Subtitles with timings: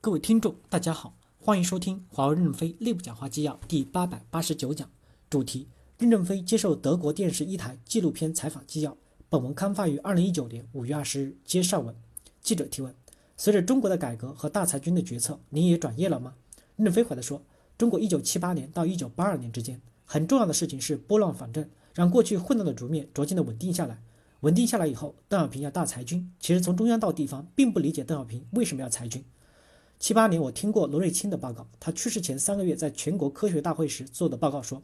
[0.00, 4.88] 各位听众，大家好，欢迎收听华为任正非内部讲话纪要第八百八十九讲，
[5.28, 5.66] 主题：
[5.98, 8.96] 任正非接受德国电视一台纪录片采访纪要。
[9.28, 11.36] 本文刊发于二零一九年五月二十日。
[11.44, 11.92] 接上文，
[12.40, 12.94] 记者提问：
[13.36, 16.34] 随着中国的改革和大裁军的决策，您也转业了吗？
[16.76, 17.42] 任正非回答说：
[17.76, 24.00] 中国一九七八年到一九八二年之间，很重要的事情是拨乱反正，让过去混乱的局面逐渐的稳定下来。
[24.42, 29.24] 稳定下来以后，邓小平要大裁军，其实从中央到地方，并不理解邓小平为什么要裁军。
[29.98, 31.66] 七八年，我听过罗瑞卿的报告。
[31.80, 34.80] 他去世前三个月，在全国科学大会时做的报告说，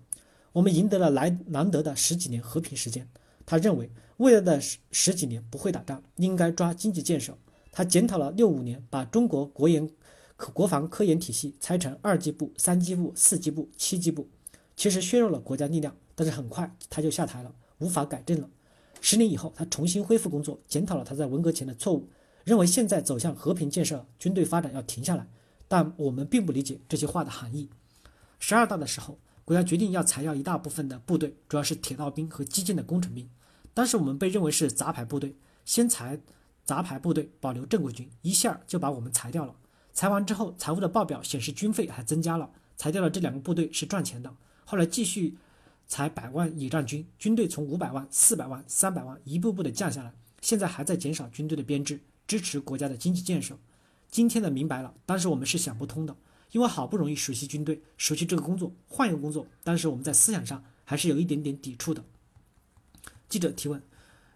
[0.53, 3.09] 我们赢得了来难得的十几年和平时间。
[3.47, 7.37] 他认为未来的十十几年不会打仗，应该抓经济建设。
[7.71, 9.89] 他检讨了六五年，把中国国研、
[10.53, 14.29] 国防科研体系拆成二级部、三级部、四级部、七级部，
[14.77, 15.95] 其实削弱了国家力量。
[16.17, 18.51] 但是很快他就下台了，无法改正了。
[19.01, 22.09] 十年以后，他重新恢复工作，检讨了他在文革前的错误。
[22.45, 25.27] 认为现在走向和平建设，军队发展要停下来，
[25.67, 27.71] 但我们并不理解这些话的含义。
[28.39, 33.29] 十二大的时候，国家决定要裁掉一大部分的部队，主要是铁道兵和基建的工程兵。
[33.73, 36.21] 当时我们被认为是杂牌部队，先裁
[36.65, 39.55] 杂牌部队，保留正规军，一下就把我们裁掉了。
[39.93, 42.51] 裁完之后，财务的报表显示军费还增加了。
[42.77, 44.35] 裁掉了这两个部队是赚钱的。
[44.65, 45.39] 后来继续
[45.87, 52.01] 裁百万野战军，军队从五百万、四百万、三百万一步步的降下来，现在还在减少军队的编制。
[52.27, 53.59] 支持国家的经济建设，
[54.11, 56.17] 今天的明白了，当时我们是想不通的，
[56.53, 62.05] 因为好不容易熟悉军队，熟悉这个工作，换一个工作，当时我们在思想上还是有一点点抵触的。
[63.29, 63.83] 记者提问：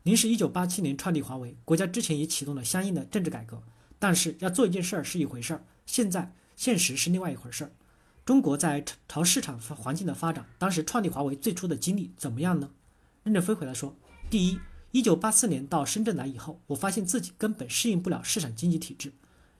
[0.03, 3.62] 您是一九八七年创立华为，国家之前也启动了相应的政治改革，
[3.98, 7.73] 但是要做一件事儿是一回事儿，现在现实是另外一回事儿。
[8.25, 12.70] 中国在朝市场环境的发展，当时创立华为最初的经历怎么样呢？
[13.23, 13.97] 任正非回答说：
[14.28, 14.58] 第一。
[14.91, 19.12] 一九八四年到深圳来以后，我发现自己根本适应不了市场经济体制，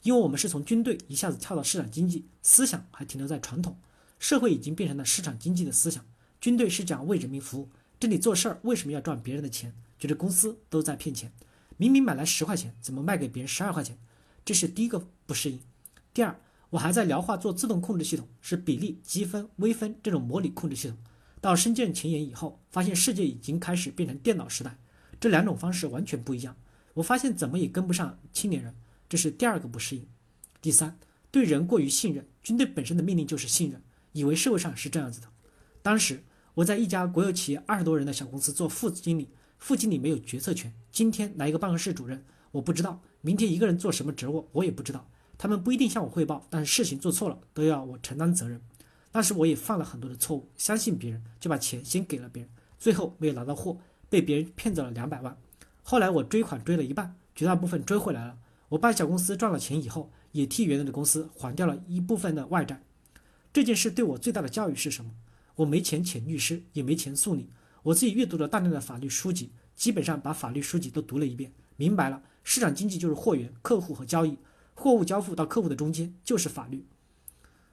[0.03, 3.77] 因为我们是从军队一下子跳到市场经济，思想还停留在传统，
[4.19, 6.03] 社会已经变成了市场经济的思想。
[6.41, 7.69] 军队是讲为人民服务，
[8.01, 9.75] 这里做事儿为什么要赚别人的钱？
[9.98, 11.31] 觉得公司都在骗钱，
[11.77, 13.98] 明明买来十块钱，怎么卖给别人十二块钱？
[14.47, 15.61] 这是第一个不适应。
[16.14, 20.97] 第二，我还在辽化做自动控制系统，是比例、积分、微分这种模拟控制系统。
[21.42, 24.79] 到深圳前沿以后，发现世界已经开始变成电脑时代。
[25.20, 26.56] 这两种方式完全不一样，
[26.95, 28.74] 我发现怎么也跟不上青年人，
[29.08, 30.06] 这是第二个不适应。
[30.61, 30.98] 第三，
[31.30, 35.28] 对人过于信任，军队本身的命令就是信任，以为社会上是这样子的。
[35.83, 36.23] 当时
[36.55, 39.28] 我在一家国有企业二十多人的小公司做副经理，
[39.58, 40.73] 副经理没有决策权。
[40.90, 45.08] 今天来一个办公室主任，我不知道明天一个人做什么职务，我也不知道。
[45.36, 48.61] 他们不一定向我汇报，但是事情做错了都要我承担责任。
[49.12, 53.78] 当时我也犯了很多的错误，相信别人就把钱先给了别人，最后没有拿到货。
[54.08, 55.36] 被别人骗走了两百万，
[55.83, 58.39] 后来我追款追了一半，绝大部分追回来了。
[58.70, 62.83] 我办小公司赚了钱以后，也替原来的公司还掉了一部分的外债。
[63.52, 65.13] 这件事对我最大的教育是什么？
[65.57, 67.51] 我没钱请律师，也没钱诉你。
[67.85, 74.36] 我自己阅读了大量的法律书籍，基本上把法律书籍都读了一遍，明白了市场经济就是货源、客户和交易，
[74.75, 76.86] 货物交付到客户的中间就是法律。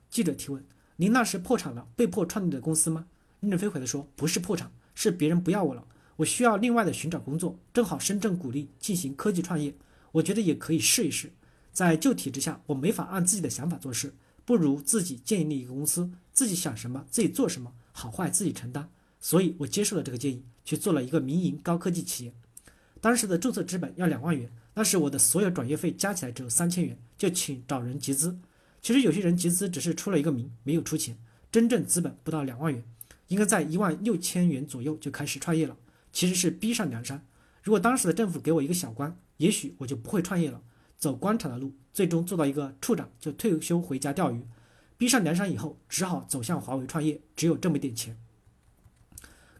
[0.09, 0.63] 记者提问：
[0.95, 3.07] 您那时破产了，被迫创立的公司吗？
[3.41, 5.85] 任正非回答说：不是破产，是别人不要我了。
[6.17, 9.73] 我需要另外的寻找工作，正好深圳鼓励进行科技创业，
[10.13, 11.31] 我觉得也可以试一试。
[11.73, 14.13] 在旧体制下，我没法按自己的想法做事，
[14.45, 18.89] 不如自己建立一个公司，自己想什么自己做什么，好坏自己承担。
[19.19, 22.33] 所以我接受了这个建议，去做了一个民营高科技企业。
[23.01, 28.39] 当时的注册资本要两万元，那时我的所有转业费加起来只有三千元，就请找人集资。
[28.81, 31.17] 其实有些人集资只是出了一个名，没有出钱，
[31.51, 32.83] 真正资本不到两万元，
[33.27, 35.75] 应该在一万六千元左右就开始创业了。
[36.15, 37.27] 其实是逼上梁山。
[37.61, 40.61] 如果当时的政府给我一个小官，也许我就不会创业了，
[40.97, 44.47] 走官场的路，最终做到一个处长就退休回家钓鱼。
[44.97, 48.17] 逼上梁山以后，只好走向华为创业，只有这么点钱。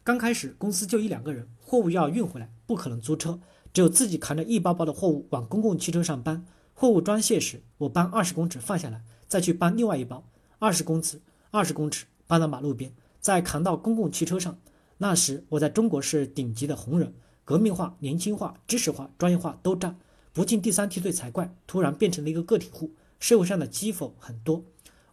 [0.01, 3.41] 刚开始公司就一两个人，货物要运回来，不可能租车，
[3.73, 6.45] 只有自己扛着一包包的货物往公共汽车上搬。
[6.73, 10.25] 货物装卸时，我搬二十公尺放下来，再去搬另外一包，
[10.59, 14.57] 二十公尺，二十公尺搬到马路边，再扛到公共汽车上。
[14.97, 17.13] 那时我在中国是顶级的红人，
[17.43, 19.99] 革命化、年轻化、知识化、专业化都占，
[20.31, 21.53] 不进第三梯队才怪。
[21.67, 24.63] 突然变成了一个个体户，社会上的讥讽很多。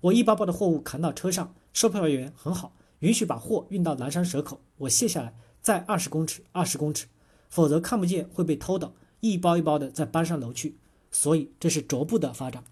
[0.02, 7.06] 我一包包的货物扛到车上，售票员很好，允许把货运到南山蛇口，我卸下来再二十公尺，二十公尺，
[7.48, 10.76] 否则看不见会被偷的，一包一包的再搬上楼去。
[11.10, 12.64] 所以这是逐步的发展。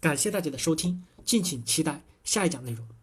[0.00, 2.95] 感谢大家的收听，敬请期待下一讲内容。